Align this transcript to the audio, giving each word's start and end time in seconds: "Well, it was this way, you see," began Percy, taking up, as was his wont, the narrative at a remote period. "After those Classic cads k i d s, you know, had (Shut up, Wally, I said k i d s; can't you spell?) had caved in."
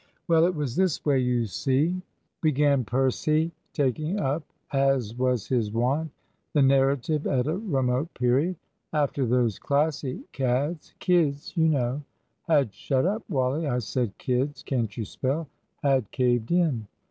"Well, 0.27 0.47
it 0.47 0.55
was 0.55 0.75
this 0.75 1.05
way, 1.05 1.19
you 1.19 1.45
see," 1.45 2.01
began 2.41 2.83
Percy, 2.83 3.51
taking 3.71 4.17
up, 4.19 4.41
as 4.73 5.15
was 5.15 5.47
his 5.47 5.71
wont, 5.71 6.09
the 6.53 6.61
narrative 6.63 7.27
at 7.27 7.45
a 7.45 7.55
remote 7.59 8.11
period. 8.15 8.55
"After 8.93 9.27
those 9.27 9.59
Classic 9.59 10.17
cads 10.31 10.95
k 10.97 11.19
i 11.19 11.23
d 11.25 11.29
s, 11.37 11.55
you 11.55 11.67
know, 11.67 12.01
had 12.47 12.73
(Shut 12.73 13.05
up, 13.05 13.23
Wally, 13.29 13.67
I 13.67 13.77
said 13.77 14.17
k 14.17 14.41
i 14.41 14.45
d 14.45 14.49
s; 14.49 14.63
can't 14.63 14.97
you 14.97 15.05
spell?) 15.05 15.47
had 15.83 16.09
caved 16.09 16.51
in." 16.51 16.87